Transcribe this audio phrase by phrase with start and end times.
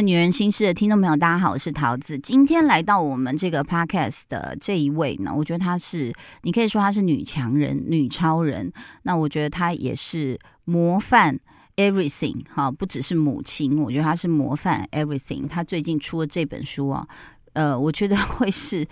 [0.00, 2.18] 女人心事的听众朋友，大家好，我是桃子。
[2.18, 6.12] 今天来到我们这个 podcast 的这一位呢，我觉得她是，
[6.42, 8.72] 你可以说她是女强人、女超人。
[9.02, 11.38] 那我觉得她也是模范
[11.76, 15.46] everything 哈，不只是母亲，我觉得她是模范 everything。
[15.46, 17.06] 她最近出了这本书啊，
[17.52, 18.86] 呃，我觉得会是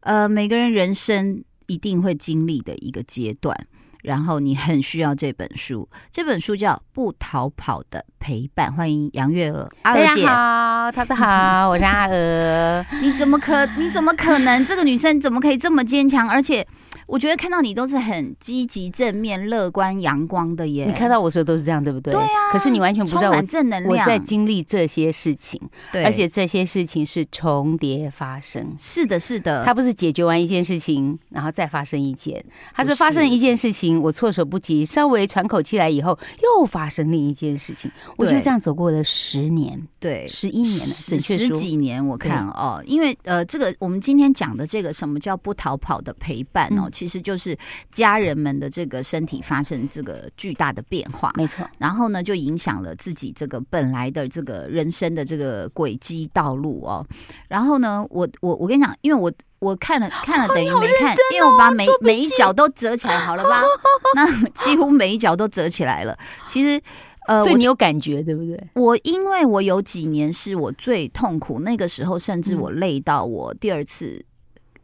[0.00, 3.54] 呃每个人人生一定会经历的一个阶段。
[4.02, 8.70] 然后你很需要这本书，这本书叫《不逃跑的陪伴》。
[8.74, 12.84] 欢迎杨月娥，阿娥姐好，桃子好，我是阿娥。
[13.02, 13.66] 你怎么可？
[13.76, 14.64] 你怎么可能？
[14.64, 16.28] 这个女生怎么可以这么坚强？
[16.28, 16.66] 而且。
[17.06, 20.84] 我觉得看到你都是很积极、正面、乐观、阳光的耶。
[20.84, 22.12] 你看到我时候都是这样，对不对？
[22.12, 22.52] 对啊。
[22.52, 25.58] 可是你完全不知道我正能量，我在经历这些事情，
[25.90, 28.74] 对，而且这些事情是重叠发生。
[28.78, 29.64] 是的，是的。
[29.64, 32.44] 它不是解决完一件事情，然后再发生一件，
[32.74, 37.90] 它是发生一件事情，我措手不及，稍微喘口气来以后，又发生另一件事情。
[38.16, 42.04] 我就这样走过了十年，对，十一年了，准确十几年。
[42.04, 47.56] 我看哦，因为呃，这个我们今天讲的这个什么叫不逃跑的陪伴哦，其实就是。
[47.90, 51.68] 家人们的这个身体发生这个巨大的变化，没错。
[51.78, 57.04] 然后呢，就影响了自己这个本来的这个人生的这个轨迹道路哦。
[57.48, 63.62] 然后呢，我我我跟你讲，因为我我看了 看了等于没看，因为我把每每一角都折起来，好了吧？
[64.14, 66.16] 那几乎每一角都折起来了。
[66.46, 66.80] 其实，
[67.26, 68.58] 呃，所以你有感觉对不对？
[68.74, 74.24] 我因为我有几年是我最痛苦，那个时候甚至我累到我第二次，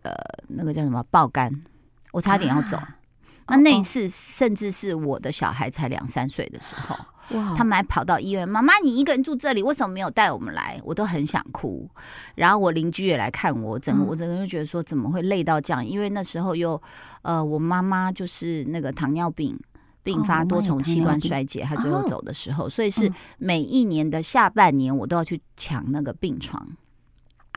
[0.03, 0.13] 呃，
[0.49, 1.63] 那个叫什么爆肝。
[2.13, 2.79] 我差点要走，
[3.49, 7.07] 那那一次甚至是我的小孩才两三岁的时候，哇！
[7.57, 10.81] 他们还跑到医院，妈妈，你一个人住这里，为什么没有带我们来？
[10.85, 11.89] 我都很想哭。
[12.35, 15.85] 然后我邻居也来看我，整个我整个就觉得说，怎么会累到这样？
[15.85, 16.81] 因为那时候又
[17.23, 19.59] 呃，我妈妈就是那个糖尿病
[20.03, 26.67] 并发多重器官衰竭，她最后走的时候，所以是每一年的下半年我都要去抢那个病床。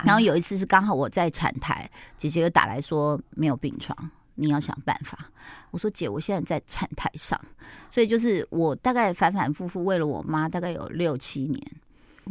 [0.04, 3.98] 然后有一次是刚好我在产台，姐姐又打来说没有病床。
[4.38, 5.18] 你要想办法。
[5.72, 7.40] 我说姐，我现在在产台上，
[7.92, 11.62] 所以就是我大概反反复复为了我妈，大概有六七年。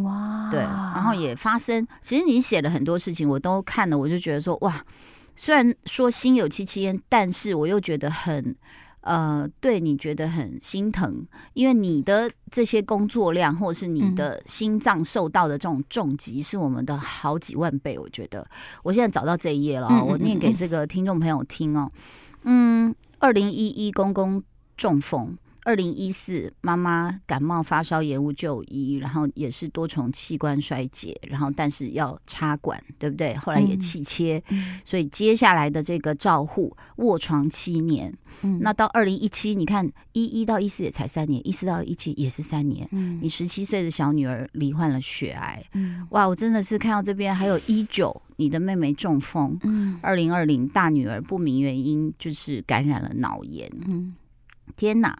[0.04, 1.86] 哇，对，然后也发生。
[2.00, 4.84] 其实你写了很多事情，我都看了，我就觉得说哇，
[5.36, 8.56] 虽然说心有戚戚焉，但是我又觉得很。
[9.06, 11.24] 呃，对你觉得很心疼，
[11.54, 17.96] 因为你的这些工作量，或者是你的心脏受到的这种重击，是我们的好几万倍。
[17.96, 18.44] 我觉得，
[18.82, 21.88] 我现在找到这一页了，我念给这个听众朋友听哦。
[22.42, 24.42] 嗯，二零一一公公
[24.76, 25.38] 中风。
[25.66, 33.34] 二零一四，妈妈感冒发烧延误就医，然后也是多重器官衰竭，然后但是要插管，对不对？
[33.34, 34.40] 后来也气切，
[34.84, 38.16] 所以接下来的这个照护卧床七年。
[38.42, 42.88] 嗯，那到二零一七，你看一一到一四也才三年，一四到一七也是三年。
[42.92, 45.60] 嗯，你十七岁的小女儿罹患了血癌。
[45.72, 49.58] 嗯，哇，我真的是看到这边还有一九，你的妹妹中风。
[49.64, 53.68] 嗯，二零二零大女儿不明原因就是感染了脑炎。
[53.88, 54.14] 嗯，
[54.76, 55.18] 天哪！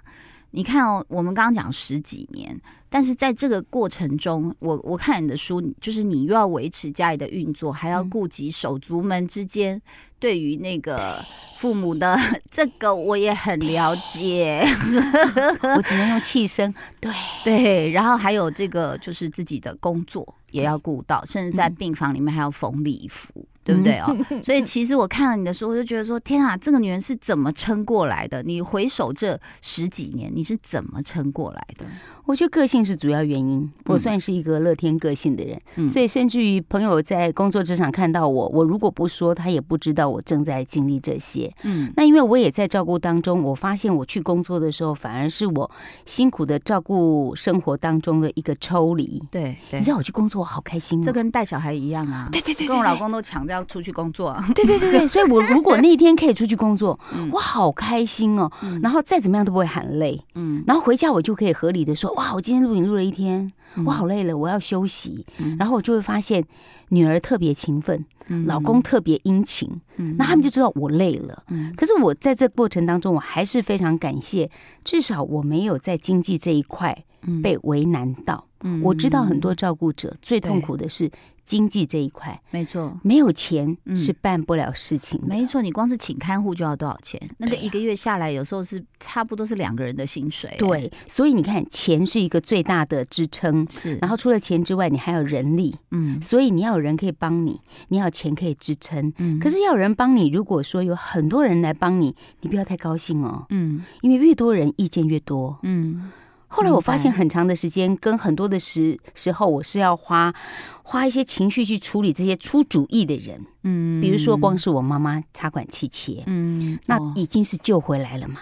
[0.56, 2.59] 你看哦，我们刚刚讲十几年，
[2.89, 9.78] 但是在这个过程中，我我看你的书，就是你又要维持家里的运作，还要顾及手足们之间
[10.19, 11.22] 对于那个
[11.59, 12.16] 父母的
[12.50, 14.66] 这个，我也很了解。
[15.77, 15.83] 我。
[15.83, 17.12] 只能用气声，对。
[17.45, 23.47] 对，然后还有这个就是自己的工作也要顾到，甚至在病房里面还要缝礼服。
[23.66, 24.16] 对不对哦？
[24.44, 28.41] 所以其实我看了你的书，我就觉得说，天啊，这个女人是怎么撑过来的？
[28.44, 31.84] 你回首这十几年，你是怎么撑过来的？
[32.27, 33.71] 我觉得个性是主要原因。
[33.87, 41.53] 我算是一个乐天个性的人，所以甚至于朋友在工作职场看到我，我如果不说，他也不知道我正在经历这些。
[41.63, 45.71] 嗯，那因为我也在照顾当中，我发现我去工作的时候，反而是我
[46.05, 49.22] 辛苦的照顾生活当中的一个抽离。
[49.31, 51.01] 对，你知道我去工作，我好开心。
[51.01, 52.29] 这跟带小孩一样啊。
[52.33, 54.37] 对对对，跟我老公都抢着要出去工作。
[54.55, 56.99] 对对对对，所以我如果那一天可以出去工作，
[57.31, 58.51] 我好开心哦。
[58.83, 60.21] 然后再怎么样都不会喊累。
[60.34, 63.53] 嗯，然后回家我就可以合理的说，哇，我今天录影录了一天，
[63.84, 65.24] 我好累了，我要休息。
[65.59, 66.42] 然后我就会发现
[66.89, 68.04] 女儿特别勤奋，
[68.47, 69.71] 老公特别殷勤，
[70.16, 71.45] 那他们就知道我累了。
[71.77, 74.51] 可是我在这过程当中，我还是非常感谢，
[74.83, 77.04] 至少我没有在经济这一块
[77.42, 78.47] 被为难到。
[78.83, 81.10] 我知道很多照顾者最痛苦的是。
[81.47, 85.19] 经济这一块，没错，没有钱是办不了事情。
[85.25, 87.21] 没错，你光是请看护就要多少钱？
[87.39, 90.54] 那个一个月下来，有时候是差不多是两个人的薪水。
[90.59, 93.66] 对，所以你看，钱是一个最大的支撑。
[93.71, 95.77] 是，然后除了钱之外，你还有人力。
[95.93, 99.13] 嗯，所以你要有人可以帮你，你要钱可以支撑。
[99.19, 103.47] 嗯，可是要有人帮你，如果说有很多人来帮你，你不要太高兴哦。
[103.51, 105.59] 嗯，因为越多人意见越多。
[105.63, 106.10] 嗯。
[106.48, 110.34] 后来我发现很长的时间跟很多的时时候，我是要花
[110.83, 118.41] 花一些情绪去处理这些出主意的人，嗯比如说光是我妈妈插管气切，嗯，那哦已经是救回来了嘛。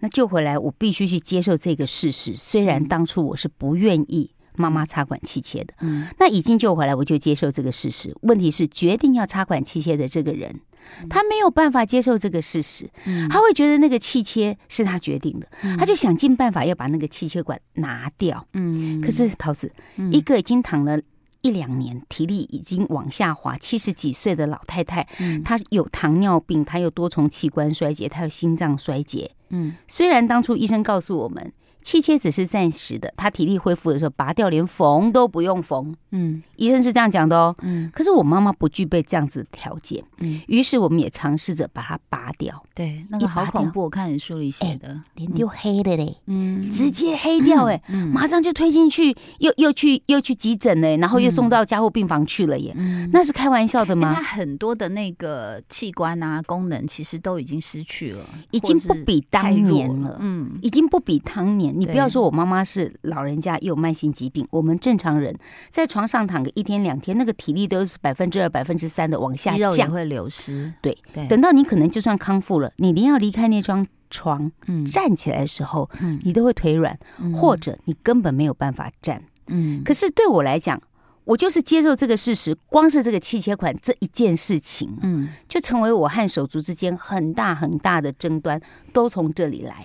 [0.00, 2.34] 那救回来，我必须去接受这个事实。
[2.34, 8.14] 虽然嗯当初我是不愿意妈妈插管气切的，嗯那已经救回来，我就接受这个事实。
[8.22, 10.60] 问题是，决定要插管气切的这个人，
[11.08, 18.46] 他没有办法接受这个事实，嗯他会觉得那个气切是他决定的，嗯他就想尽办法要把那个气切管拿掉。
[18.52, 21.00] 嗯可是桃子，嗯一个已经躺了。
[21.42, 29.30] 一两年，体力已经往下滑，七十几岁的老太太，嗯她有糖尿病，她有多重器官衰竭，她有心脏衰竭。
[29.50, 31.52] 嗯虽然当初医生告诉我们，
[31.84, 35.94] 气切只是暂时的，他体力恢复的时候拔掉，连缝都不用缝。
[36.10, 36.42] 嗯。
[36.56, 37.54] 医生是这样讲的哦。
[37.62, 37.90] 嗯。
[37.92, 46.70] 可是我妈妈不具备这样子的条件，嗯，于是我们也尝试着把它拔掉，对，那个好恐怖，我看你书里写的，脸丢黑了嘞，嗯。
[46.70, 53.10] 直接黑掉哎、嗯马上就推进去，又又去又去急诊嘞，然后又送到加护病房去了耶，嗯。
[53.12, 54.14] 那是开玩笑的吗？
[54.14, 60.18] 很多的那个器官啊功能其实都已经失去了，已经不比当年了了。
[60.20, 60.58] 嗯。
[60.62, 65.36] 已经不比当年，你不要说我妈妈是老人家又有慢性疾病，我们正常人
[65.70, 69.90] 在床上躺个一天两天，那个体力都是百分之二、百分之三的往下肌肉也降。
[69.90, 79.22] 会流失，对对，等到你可能就算康复了，你连要离开那张床嗯站起来的时候，嗯你都会腿软，嗯或者你根本没有办法站。
[79.48, 80.80] 嗯可是对我来讲，
[81.24, 88.60] 我就是接受这个事实，光是这个气切款这一件事情，嗯就成为我和手足之间很大很大的争端，
[88.92, 89.84] 都从这里来。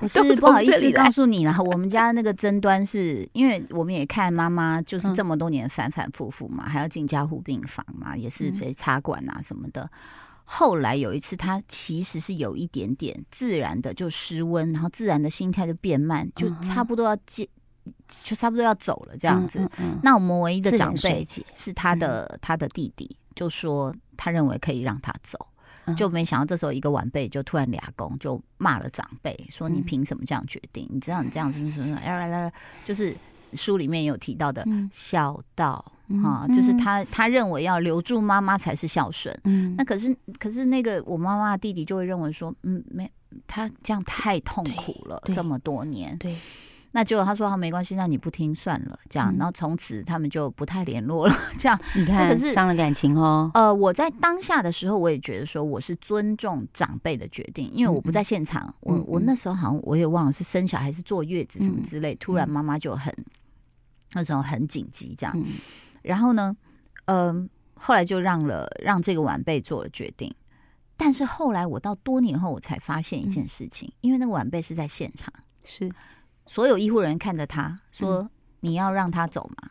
[0.00, 5.14] 我都是不好意思告诉你了，我们家那个争端是因为我们也看妈妈就是嗯。
[5.14, 8.54] 这么多年反反复复嘛，还要进加护病房嘛，也是嗯。
[8.54, 9.90] 非插管啊什么的。
[10.44, 17.46] 后来有一次，她其实是有一点点自然的就失温，然后自然的心态就变慢，就差不多要接，
[18.22, 19.58] 就差不多要走了这样子。
[19.58, 25.57] 嗯，嗯那我们唯一嗯的长辈是他的、他的弟弟，就说他认为可以让他走，嗯
[25.94, 30.88] 就没想到这时候一个晚辈就突然俩公就骂了长辈，说你嗯凭什么这样决定？
[30.92, 31.96] 你知道你这样是不是什么？
[31.96, 32.52] 来来来，
[32.84, 33.16] 就是
[33.54, 39.38] 书里面有提到的嗯孝道嗯啊，就是他他认为要留住妈妈才是孝顺。
[39.44, 43.10] 嗯那可是可是那个我妈妈的弟弟就会认为说，嗯，没
[43.46, 46.16] 他这样太痛苦了，这么多年。
[46.18, 46.34] 对，
[46.92, 49.36] 那结果他说他没关系，那你不听算了，这样，嗯。
[49.36, 51.78] 然后从此他们就不太联络了， 这样。
[51.94, 53.50] 你看可是伤了感情哦。
[53.54, 63.14] 呃，我在当下的时候，我也觉得说我是尊重长辈的决定，因为我不在现场，嗯嗯我我那时候好像我也忘了是生小孩还是坐月子什么嗯之类，突然妈妈就很
[64.14, 65.44] 那时候很紧急这样，嗯。
[66.00, 66.56] 然后呢，
[67.04, 70.34] 嗯、后来就让了让这个晚辈做了决定。
[70.96, 75.32] 但是后来我到多年后，我才发现一件嗯事情，因为那个晚辈是在现场，
[75.62, 75.92] 是
[76.48, 78.30] 所有医护人员看着他说：“嗯
[78.60, 79.70] 你要让他走吗？”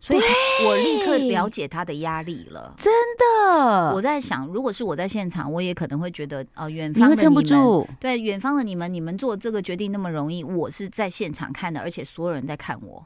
[0.00, 0.20] 所以
[0.64, 2.74] 我立刻了解他的压力了。
[2.76, 7.88] 真的，我在想，如果是我在现场，我也可能会觉得，呃，远方的你们，住。
[7.98, 13.04] 对，远方的你们，你们做这个决定那么容易，我是在现场看的，而且所有人在看我。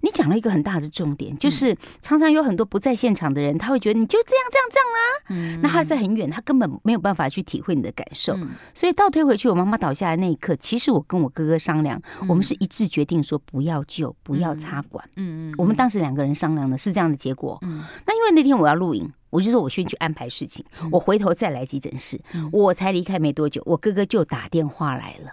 [0.00, 4.98] 你讲了一个很大的重嗯点，就是常常有很多不在现场的人，他会觉得你就这样这样这样啦。
[5.28, 8.34] 嗯那他在很远，他根本没有办法去体会你的感受。
[8.34, 15.04] 嗯所以倒推回去，我妈妈倒下来那一刻，其实我跟我哥哥商量，我们是一致决定说不要救，不要插管。
[15.16, 17.58] 嗯嗯我们当时两个人商量的是这样的结果。
[17.62, 22.20] 嗯那因为那天我要录影，我就说我先去安排事情，我回头再来急诊室。
[22.34, 25.32] 嗯我才离开没多久，我哥哥就打电话来了。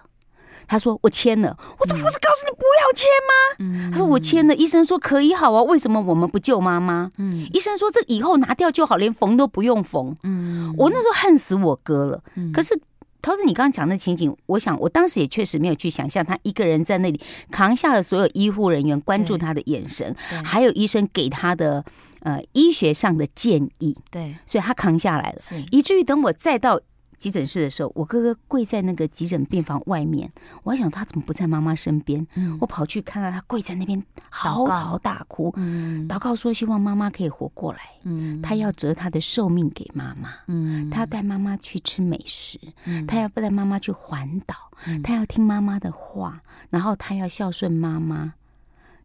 [0.68, 3.34] 他说我签了，我这不是告诉你不要签吗？
[3.60, 7.10] 嗯他说我签了，医生说可以好啊，为什么我们不救妈妈？
[7.18, 10.16] 嗯医生说这以后拿掉就好，连缝都不用缝。
[10.24, 12.24] 嗯我那时候恨死我哥了。
[12.36, 12.80] 嗯可是
[13.22, 21.86] 桃子，你刚刚讲的情景，我想我当时也确实没有去想象他一个人在那里扛下了所有医护人员关注他的眼神，对还有医生给他的
[22.22, 25.40] 呃医学上的建议，对所以他扛下来了。
[25.72, 26.82] 以至于等我再到
[27.24, 30.30] 急诊室的时候，我哥哥跪在那个急诊病房外面，
[30.64, 32.28] 我还想他怎么不在妈妈身边？
[32.36, 40.34] 嗯我跑去看到他跪在那边嚎啕大哭，嗯祷告说希望妈妈可以活过来，嗯他要折他的寿命给妈妈。
[40.48, 48.34] 嗯他要带妈妈去吃美食，嗯他要不带妈妈去环岛，嗯他要听妈妈的话，然后他要孝顺妈妈。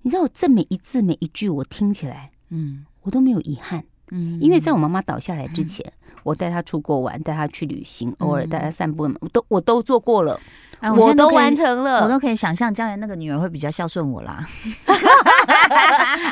[0.02, 10.38] 你知道，我这每一字每一句，我听起来嗯我都没有遗憾，嗯因为在我妈妈倒下来之前，我带她出国玩，带她去旅行，偶尔带她散步，我都我都做过了。
[10.80, 12.04] 哎我都完成了。
[12.04, 14.46] 我都可以想象，将来那个女儿会比较孝顺我啦。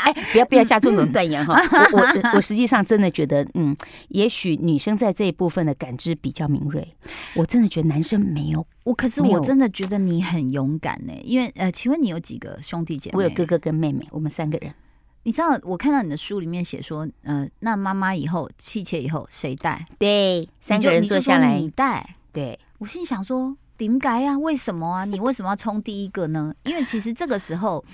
[0.05, 1.61] 哎，不要不要下这种断言哈。
[1.93, 3.76] 我我我实际上真的觉得，嗯，
[4.07, 6.95] 也许女生在这一部分的感知比较敏锐，
[7.35, 8.64] 我真的觉得男生没有。
[8.85, 13.16] 我可是我真的觉得你很勇敢呢，因为呃，请问你有几个兄弟姐妹？
[13.16, 14.73] 我有哥哥跟妹妹，我们三个人。
[15.26, 19.85] 你知道我看到你的书里面写说，呃，那妈妈以后弃妾以后谁带？
[19.99, 22.14] 对，三个人坐下来你，带。
[22.33, 24.38] 对，我心里想说，点解啊？
[24.38, 25.04] 为什么啊？
[25.04, 26.54] 你为什么要冲第一个呢？
[26.62, 27.85] 因为其实这个时候，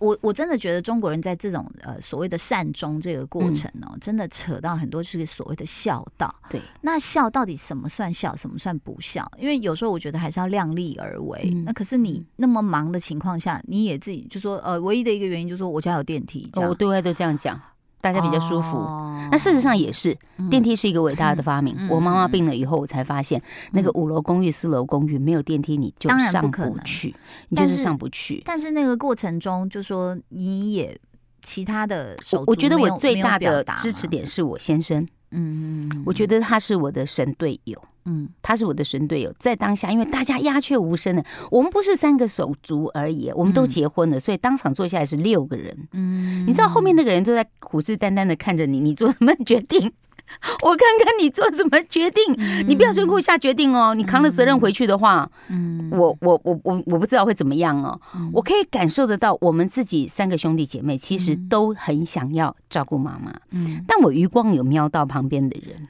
[0.00, 6.34] 我我真的觉得中国人在这种呃所谓的善终这个过程哦，真的扯到很多就是所谓的孝道。
[6.48, 9.30] 对，那孝到底什么算孝，什么算不孝？
[9.38, 11.50] 因为有时候我觉得还是要量力而为。
[11.52, 17.60] 嗯那可是你那么忙的情况下，你也自己就说呃，唯一的一个原因就是说我家有电梯，哦我对外都这样讲，
[18.00, 18.78] 大家比较舒服。
[18.78, 20.16] 哦那事实上也是，
[20.48, 21.74] 电梯是一个伟大的发明。
[21.76, 27.14] 嗯我妈妈病了以后，我才发现那个五楼公寓、四楼公寓没有电梯，你就上不去，
[27.50, 28.42] 你就是上不去。
[28.46, 30.98] 但是那个过程中，就说你也
[31.42, 37.82] 其他的手我我觉得我最大的支持，点是我先生，嗯嗯，我觉得他是我的神队友。
[38.10, 45.76] 嗯他是我的神队友，在当下，因为大家鸦雀无声的，我们不是三个手足而已，我们都嗯结婚了，所以当场坐下来是六个人。
[45.92, 49.92] 嗯你知道后面那个人都在虎视眈眈的看着你，你做什么决定？
[50.62, 52.22] 我看看你做什么决定，
[52.66, 53.94] 你不要随口下决定哦。
[53.94, 55.88] 你扛了责任回去的话，嗯。
[55.90, 58.00] 我我我我我不知道会怎么样哦。
[58.14, 58.30] 嗯。
[58.32, 61.48] 我可以感受得到，我们自己三个兄弟姐妹其实嗯。
[61.48, 63.84] 都很想要照顾妈妈，嗯。
[63.86, 65.82] 但我余光有瞄到旁边的人，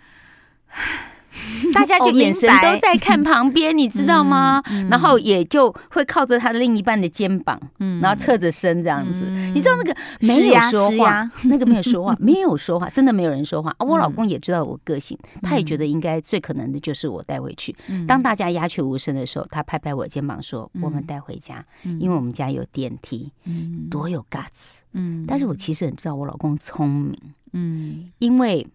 [1.74, 4.62] 大家就眼神都在看旁边，你知道吗？
[4.70, 8.00] 嗯然后也就会靠着他的另一半的肩膀，嗯。
[8.00, 9.26] 然后侧着身这样子。
[9.28, 9.52] 嗯。
[9.54, 13.70] 你知道那个没有说话， 那个没有说话， 没有说话，真的没有人说话。
[13.78, 17.74] 啊，我嗯老公也知道我个性，他也觉得应该最可能的就是我带回去。
[17.88, 18.06] 嗯。
[18.06, 20.82] 当大家鸦雀无声的时候，他拍拍我肩膀说：“嗯。
[20.82, 22.00] 我们带回家，嗯。
[22.00, 23.88] 因为我们家有电梯，嗯。
[23.90, 25.24] 多有 guts。”嗯。
[25.26, 27.18] 但是我其实很知道我老公聪明，
[27.52, 28.10] 嗯。
[28.18, 28.66] 因为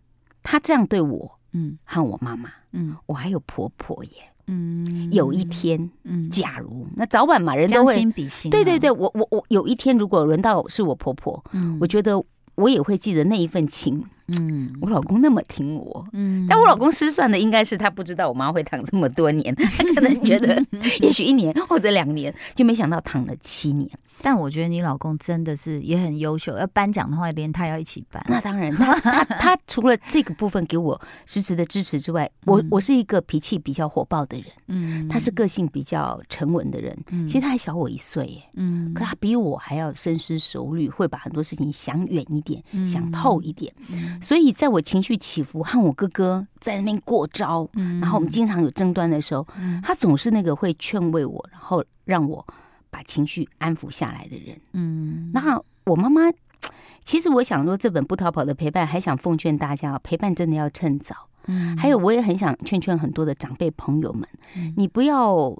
[0.43, 4.11] 他这样对我嗯和我妈妈，嗯我还有婆婆耶。
[4.47, 7.97] 嗯有一天，嗯假如那早晚嘛，人都会。
[7.97, 12.21] 心比心啊，对对对，我我我有一天如果轮到是我婆婆，嗯我觉得
[12.55, 14.03] 我也会记得那一份情。
[14.27, 20.63] 嗯我老公那么听我，嗯但我老公失算的应该是他不知道我妈会躺这么多年， 他可能觉得
[21.01, 23.89] 也许一年或者两年，就没想到躺了七年。
[24.21, 28.23] 但我觉得你老公真的是也很优秀，要颁奖的话，连他要一起颁。
[28.29, 36.97] 那当然，他他他除了这个部分给我实质的支持之外，我嗯我是一个脾气比较火爆的人，嗯他是个性比较沉稳的人。
[37.09, 43.73] 嗯其实他还小我一岁耶，嗯可他比我还要深思熟虑，会把很多事情想远一点，嗯想透一点。
[43.89, 47.99] 嗯所以在我情绪起伏和我哥哥在那边过招，嗯。
[47.99, 49.81] 然后我们经常有争端的时候，嗯。
[49.81, 52.45] 他总是那个会劝慰我，然后让我
[52.89, 54.59] 把情绪安抚下来的人。
[54.73, 55.31] 嗯。
[55.33, 56.31] 那我妈妈，
[57.03, 61.15] 其实我想说，这本不逃跑的陪伴，还想奉劝大家，陪伴真的要趁早。
[61.47, 61.75] 嗯。
[61.77, 64.73] 还有，我也很想劝劝很多的长辈朋友们，嗯。
[64.77, 65.55] 你不要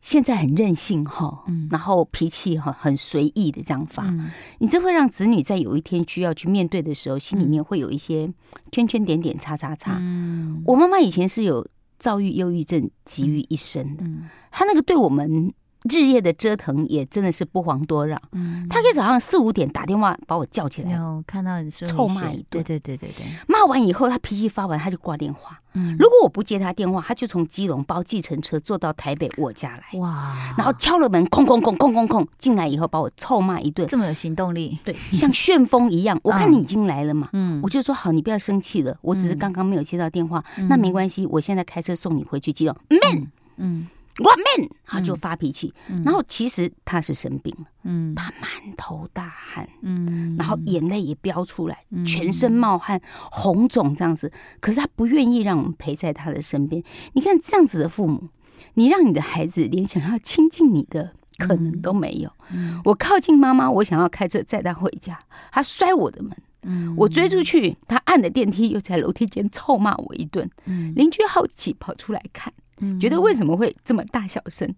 [0.00, 1.68] 现在很任性哈，嗯。
[1.70, 4.30] 然后脾气很很随意的这样发，嗯。
[4.58, 8.32] 你这会让子女在有一天需要去面对的时候，心里面会有一些
[8.72, 9.96] 圈圈点点叉叉叉。
[10.00, 10.62] 嗯。
[10.66, 11.66] 我妈妈以前是有
[11.98, 14.28] 躁郁、忧郁症集于一身的，嗯。
[14.50, 15.52] 她那个对我们
[15.88, 18.20] 日夜的折腾也真的是不遑多让。
[18.32, 18.66] 嗯。
[18.68, 22.62] 他可以早上四五点打电话把我叫起来，有看到你说臭骂一顿。
[22.62, 25.58] 对对对对对，骂完以后，他脾气发完，他就挂电话。
[25.74, 25.96] 嗯。
[25.98, 36.18] 如果我不接他电话，他就从基隆包计程车坐到台北我家来，哇，然后敲了门，空空空空空空进来以后把我臭骂一顿，这么有行动力，对，像旋风一样。
[36.24, 37.60] 我看你已经来了嘛，嗯。
[37.62, 39.38] 我就说好，你不要生气了，我只是嗯。
[39.38, 40.68] 刚刚没有接到电话，嗯。
[40.68, 42.76] 那没关系，我现在开车送你回去基隆。
[42.88, 43.88] man，嗯
[44.18, 46.02] 我 man，他就发脾气，嗯。
[46.04, 48.14] 然后其实他是生病了，嗯。
[48.14, 50.36] 他满头大汗，嗯。
[50.38, 52.04] 然后眼泪也飙出来，嗯。
[52.04, 53.00] 全身冒汗、
[53.30, 56.82] 红肿这样子，可是他不愿意让我们陪在他的身边。
[57.14, 58.28] 你看这样子的父母，
[58.74, 62.30] 你让你的孩子连想要亲近你的可能都没有。
[62.52, 62.80] 嗯。
[62.84, 65.18] 我靠近妈妈，我想要开车载她回家，
[65.50, 66.94] 她摔我的门，嗯。
[66.98, 70.50] 我追出去，他按的电梯，又在楼梯间臭骂我一顿。
[70.66, 70.92] 嗯。
[70.94, 72.69] 邻居好奇跑出来看，嗯
[73.00, 74.74] 觉得为什么会这么大小声？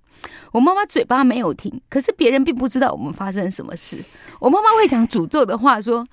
[0.53, 3.99] 我妈妈嘴巴没有停，可是别人并不知道我们发生什么事。
[4.41, 6.07] 我妈妈会讲诅咒的话，说：“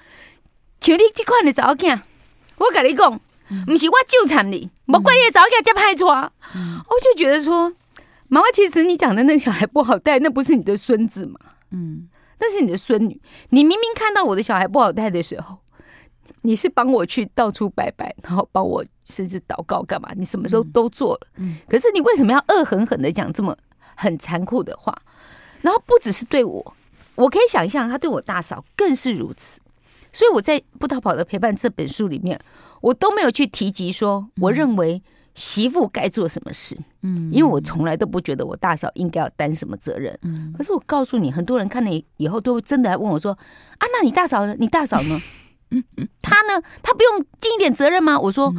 [0.82, 2.00] 像你这款的查某囝，
[2.58, 3.20] 我跟你讲，
[3.66, 6.32] 不是我纠缠你，莫怪你的查某囝这歹抓。
[6.56, 7.74] 嗯我就觉得说，
[8.28, 11.40] 妈妈，其实你讲的那个小孩不好带，那不是你的孙子嘛，
[11.72, 12.08] 嗯
[12.40, 13.20] 那是你的孙女。
[13.50, 15.58] 你明明看到我的小孩不好带的时候，
[16.42, 20.12] 你是帮我去到处拜拜，然后帮我甚至祷告干嘛？
[20.16, 21.28] 你什么时候都做了。
[21.38, 23.58] 嗯可是你为什么要恶狠狠的讲这么
[23.96, 24.96] 很残酷的话。
[25.62, 26.74] 然后不只是对我，
[27.16, 29.60] 我可以想象他对我大嫂更是如此。
[30.14, 32.40] 所以我在《不逃跑的陪伴》这本书里面，
[32.82, 35.04] 我都没有去提及说，我认为
[35.36, 36.78] 媳妇该做什么事。
[37.02, 40.18] 嗯，因为我从来都不觉得我大嫂应该要担什么责任。
[40.24, 43.34] 嗯，可是我告诉你，很多人看了以后都真的来问我说
[43.78, 44.56] ：“啊，那你大嫂呢？
[44.58, 45.22] 你大嫂呢？
[45.72, 46.62] 嗯嗯，他呢？
[46.82, 48.54] 他不用尽一点责任吗？”我说。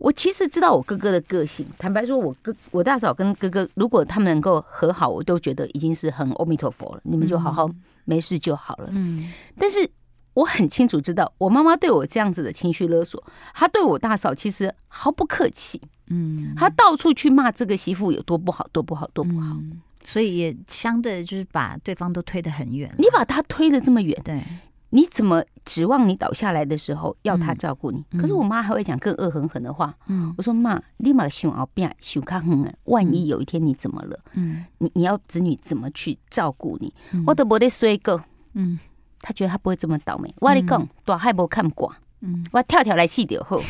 [0.00, 1.66] 我其实知道我哥哥的个性。
[1.76, 7.00] 坦白说，我哥我大嫂跟哥哥，如果他们能够和好，我都觉得已经是很阿弥陀佛了。
[7.04, 7.68] 你们就好好
[8.06, 8.88] 没事就好了。
[8.92, 9.30] 嗯。
[9.58, 9.86] 但是
[10.32, 13.22] 我很清楚知道，我妈妈对我这样子的情绪勒索，
[13.52, 15.78] 她对我大嫂其实毫不客气。
[16.08, 16.54] 嗯。
[16.56, 19.54] 她到处去骂这个媳妇有多不好，多不好，多不好。
[20.02, 22.90] 所以也相对的就是把对方都推得很远。
[22.96, 24.42] 你把他推得这么远，对。
[24.90, 28.04] 你怎么指望你倒下来的时候要他照顾你？
[28.18, 29.94] 可是我妈还会讲更恶狠狠的话。
[30.08, 32.72] 嗯，我说妈，立马想熬病想看哼啊！
[32.84, 34.18] 万一有一天你怎么了？
[34.34, 36.92] 嗯，你你要子女怎么去照顾你？
[37.26, 38.20] 我都不得说过。
[38.54, 38.78] 嗯，
[39.20, 40.34] 他觉得他不会这么倒霉。
[40.40, 41.92] 我跟你讲大海无看寡。
[42.20, 43.60] 嗯，我跳跳来戏就好。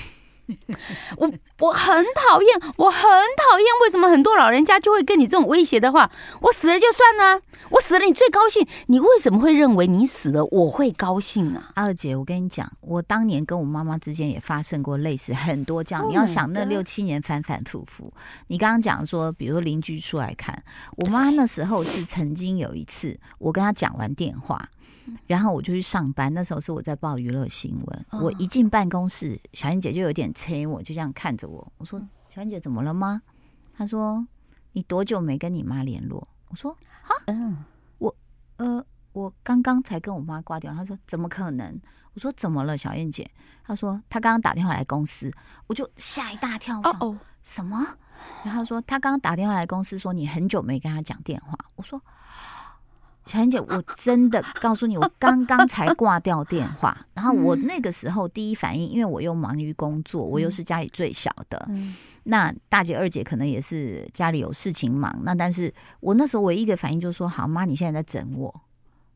[1.16, 1.30] 我
[1.60, 3.66] 我很讨厌，我很讨厌。
[3.82, 6.10] 为什么很多老人家就会跟你这种威胁的话？
[6.40, 7.40] 我死了就算了，
[7.70, 8.66] 我死了你最高兴。
[8.86, 11.70] 你为什么会认为你死了我会高兴啊？
[11.74, 16.08] 二姐，我跟你讲，我当年跟我妈妈之间也发生过类似很多这样。
[16.08, 18.12] 你要想那六七年反反复复。
[18.48, 20.62] 你刚刚讲说，比如说邻居出来看，
[20.96, 24.68] 我妈那时候是曾经有一次，我跟她讲完电话。
[25.26, 28.06] 然后我就去上班，那时候是我在报娱乐新闻。
[28.22, 31.72] 我一进办公室，小燕姐就有点催我，就这样看着我。
[31.78, 33.22] 我说：“小燕姐怎么了吗？”
[33.76, 34.26] 她说
[34.72, 36.76] ：“你多久没跟你妈联络？”我说
[37.06, 37.64] ：“啊，嗯，
[37.98, 38.14] 我
[38.56, 41.80] 呃，我刚刚才跟我妈挂掉。”她说：“怎么可能？”
[42.14, 43.30] 我说：“怎么了，小燕姐？”
[43.64, 45.30] 她说：“她刚刚打电话来公司。”
[45.68, 46.80] 我就吓一大跳。
[46.80, 47.86] 哦哦，什么？
[48.44, 52.00] 然后说：“她刚刚打电话来公司，说你很久没跟她讲电话。”我说。
[53.30, 57.06] 小燕姐，我真的告诉你，我刚刚才挂掉电话。
[57.14, 61.70] 然后我那个时候第一反应，因为我又忙于工作，我又是家里最小的。
[62.24, 65.20] 那大姐、二姐可能也是家里有事情忙。
[65.22, 68.60] 那但是我那时候唯一一个反应就是说：“好妈，你现在在整我。”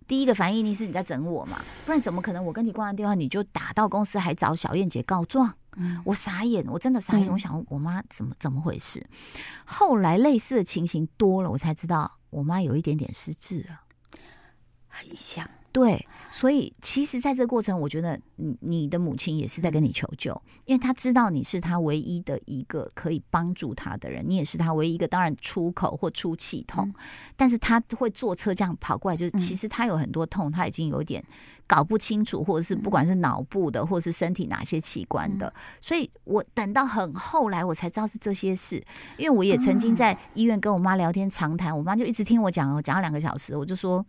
[0.07, 1.59] 第一个反应一定是你在整我嘛？
[1.85, 2.45] 不然怎么可能？
[2.45, 5.53] 我跟你挂完电话，你就打到公司还找小燕姐告状？
[6.05, 7.29] 我傻眼，我真的傻眼。
[7.33, 9.05] 我想我妈怎么怎么回事？
[9.65, 13.81] 后来类似的情形多了，我才知道我妈有一点点失智了。
[14.95, 26.95] 很像，对，所以其实，在这个过程，我觉得你你的母亲也是在跟你求救，因为她知道你是她唯一的一个可以帮助她的人，你也是她唯一一个当然出口或出气筒，
[27.37, 31.23] 但是她会坐车这样跑过来，就是其实她有很多痛，她已经有点
[31.67, 38.77] 搞不清楚，或者是不管是脑部的，或是身体哪些器官的，所以我等到很后来我才知道是这些事，
[39.17, 44.07] 因为我也曾经在医院跟我妈聊天长谈，我妈就一直听我讲，讲了两个小时，我就说。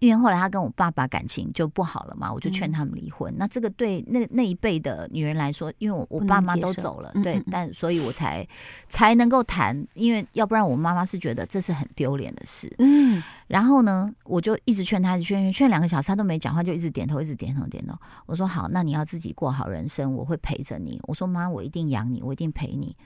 [0.00, 3.34] 因为后来他跟我爸爸感情就不好了嘛，我就劝他们离婚。
[3.36, 8.46] 那这个对那那一辈的女人来说，因为我我爸妈都走了，对，但所以我才
[8.88, 12.72] 才能够谈，因为要不然我妈妈是觉得这是很丢脸的事。
[12.78, 17.94] 嗯，然后呢，我就一直劝他，一直劝劝两个小时他都没讲话，就一直点头，一直点头点头。
[18.26, 21.00] 我说好，那你要自己过好人生，我会陪着你。
[21.04, 22.96] 我说妈，我一定养你，我一定陪你。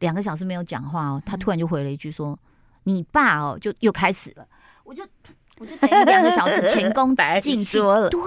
[0.00, 2.38] 两个小时没有讲话哦，他突然就回了一句说
[2.84, 4.46] ：“你爸哦，就又开始了。”
[4.84, 5.02] 我就。
[5.58, 8.20] 我就等于两个小时前功 尽弃了，对，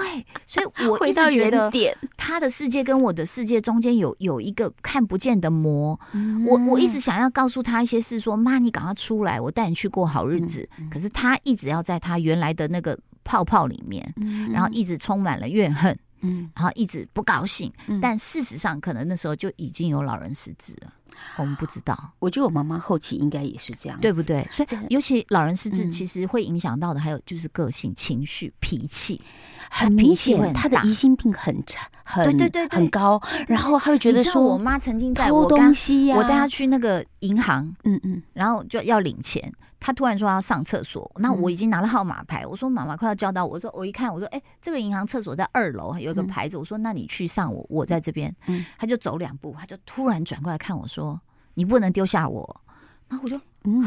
[0.46, 1.72] 所以 我一直觉得
[2.18, 6.00] 他的世界跟我的世界中间有有一个看不见的膜。
[6.48, 10.68] 我我一直想要告诉他一些事，说妈，你赶快出来，我带你去过好日子。
[10.92, 14.14] 可是他一直要在他原来的那个泡泡里面，
[14.52, 17.72] 然后一直充满了怨恨，嗯，然后一直不高兴。
[18.02, 20.92] 但事实上，可能那时候就已经有老人失智了。
[21.38, 24.48] 我们不知道，我觉得我妈妈后期应该也是这样，对不对？
[24.52, 29.22] 所以，尤其老人失智，其实会影响到的还有就是个性、情绪、脾气，
[29.70, 33.22] 很明显，他的疑心病很差，很对对对很高。
[33.48, 39.52] 然后他会觉得说，我妈曾经在我东西呀，我带她去那个银行，嗯嗯，然后就要领钱。
[39.84, 42.46] 他突然说要上厕所，那我已经拿了号码牌。
[42.46, 46.56] 我说妈妈快要叫到我，说我一看，我说哎，这个银行厕所在二楼，有一个牌子。
[46.56, 48.34] 我说那你去上，我我在这边。
[48.46, 51.20] 嗯他就走两步，他就突然转过来看我说
[51.56, 52.62] ：“你不能丢下我。”
[53.10, 53.84] 然后我说：“嗯，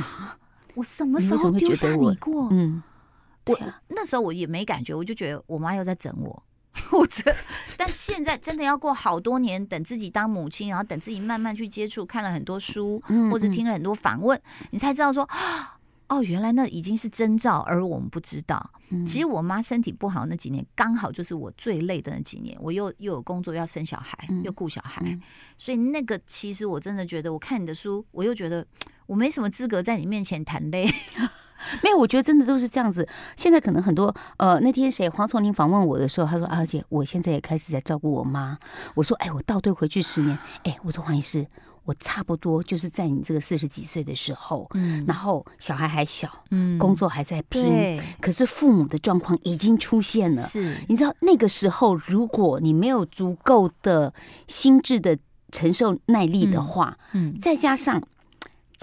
[0.74, 2.82] 我什么时候丢下你过？”嗯，
[3.46, 6.42] 我那时候我也没感觉，我就觉得我妈又在整我。
[6.90, 7.32] 我这，
[7.76, 14.40] 但现在真的要过好多年，等自己当母亲，然后等自己慢慢去接触，看了很多书，或者听了很多访问，
[14.72, 15.28] 你才知道说。
[16.08, 18.70] 哦，原来那已经是征兆，而我们不知道。
[19.06, 22.56] 其实我妈身体不好那几年，刚好就是我最累的那几年。
[22.60, 25.18] 我又又有工作要生小孩，又顾小孩，
[25.56, 28.64] 所以那个其实我真的觉得，我看你的书，我又觉得
[29.06, 30.88] 我没什么资格在你面前谈累。
[31.82, 33.08] 没有，我觉得真的都是这样子。
[33.36, 38.58] 现在可能很多呃，那天谁黄崇林访问我的时候，他说：“阿姐，我现在也开始在照顾我妈。”
[38.94, 41.46] 我说：“哎，我倒退回去十年，哎，我说黄医师，
[41.84, 50.42] 我差不多就是在你这个四十几岁的时候，嗯，然后小孩还小，嗯，工作还在拼，可是父母的状况已经出现了。
[50.42, 54.12] 是，你知道那个时候，如果你没有足够的
[54.48, 55.18] 心智的
[55.52, 58.02] 承受耐力的话，嗯，再加上。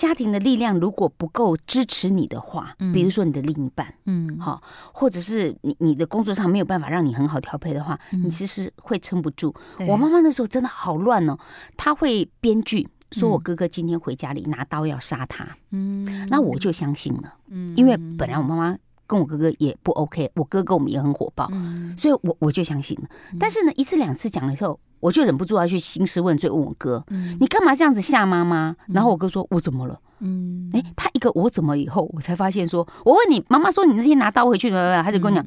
[0.02, 4.60] 家庭的力量如果不够支持你的话，比如说你的另一半，嗯，好，
[4.92, 9.54] 或者是你你的工作上没有办法让你很好调配的话，你其实会撑不住。
[9.88, 11.38] 我妈妈那时候真的好乱哦，
[11.78, 18.76] 她会编剧说我哥哥今天回家里拿刀要杀他，嗯，那我就相信了，嗯，因为本来我妈妈
[19.12, 21.52] 跟我哥哥也不 OK，我哥跟我们也很火爆，
[21.98, 23.10] 所以我我就相信了。
[23.38, 24.80] 但是呢，一次两次讲了以后。
[25.02, 27.04] 我就忍不住要去兴师问罪，问我哥
[27.42, 35.44] ：“你干嘛这样子吓妈妈？”然后我哥说：“我怎么了？”嗯，哎，他一个我怎么以后，我才发现说：“我问你，妈妈说你那天拿刀回去了，他就跟我讲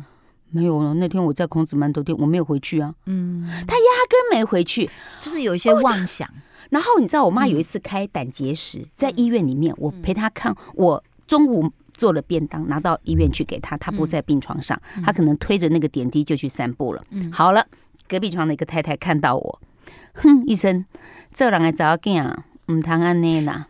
[0.50, 0.92] 没有了。
[0.94, 6.28] 那天我在孔子馒头店，我没有回去啊。”嗯，他压根没回去，就是有一些妄想。
[6.70, 10.52] 然后你知道，我妈有一次开胆结石，在医院里面，我陪她看。
[10.74, 17.02] 我中午做了便当，拿到医院去给他，他不在病床上，他可能推着那个点滴就去散步了。
[17.10, 17.66] 嗯，好了。
[18.06, 19.60] 隔壁床的一个太太看到我，
[20.12, 20.84] 哼医生，
[21.32, 23.66] 这人来找囝，唔通安尼啦。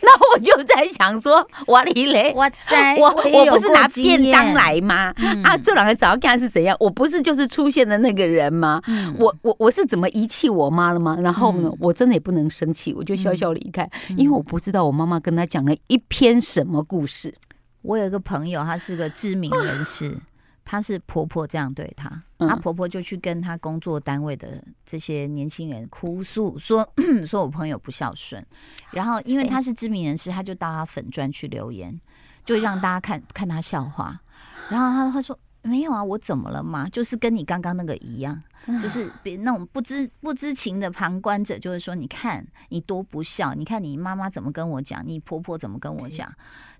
[0.02, 5.12] 那我就在想说，我哩嘞，我在，我我不是拿便当来吗？
[5.44, 6.76] 啊，这两个早干是怎样？
[6.80, 8.80] 我不是就是出现的那个人吗？
[9.18, 11.16] 我我我是怎么遗弃我妈了吗？
[11.20, 17.34] 然后呢，我真的也不能生气，我就笑笑离开，因为我不知道我妈妈跟他讲了一篇什么故事。
[17.82, 20.16] 我有一个朋友，他是个知名人士。
[20.70, 26.88] 她是婆婆这样对她，她婆婆就去跟她工作单位的这些年轻人哭诉，说
[27.26, 28.46] 说我朋友不孝顺。
[28.92, 32.00] 然后因为她是知名人士，她就到她粉砖去留言，
[32.44, 34.20] 就让大家看 看她笑话。
[34.68, 36.88] 然后她她说没有啊，我怎么了嘛？
[36.88, 38.40] 就是跟你刚刚那个一样，
[38.80, 46.32] 就是别那种不知不知情的旁观者，就是说你看你多不孝，你看你妈妈怎么跟我讲，你婆婆怎么跟我讲，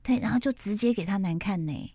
[0.05, 1.93] 对，然后就直接给她难看呢。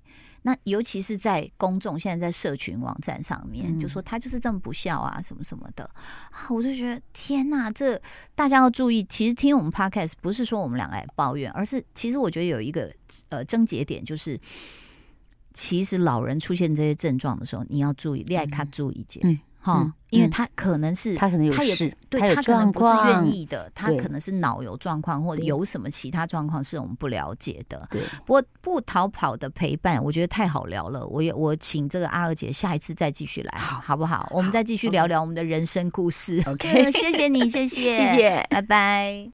[0.48, 5.84] 那尤其是在公众现在在社群网站上面，就说他就是这么不孝啊，什么什么的
[6.30, 8.00] 啊，我就觉得天哪，这
[8.36, 9.04] 大家要注意。
[9.06, 12.94] 其实听我们 podcast 不是说我们两个来抱怨，而是其实我觉得有一个
[13.30, 14.40] 呃症结点，就是
[15.56, 19.42] 其实老人出现这些症状的时候，你要注意，恋爱卡注意一点。
[19.66, 27.88] 哈，因为他可能是他可能有事，对他可能不是愿意的，他可能是脑有状况或者有什么其他状况是我们不了解的。
[27.90, 31.04] 对，不过不逃跑的陪伴，我觉得太好聊了。
[31.08, 34.30] 我也我请这个阿二姐下一次再继续来，好，好不好？
[34.32, 36.40] 我们再继续聊聊我们的人生故事。
[36.46, 39.32] OK，谢谢你，谢谢，谢谢，拜拜。